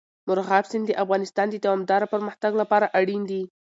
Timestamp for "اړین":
2.99-3.21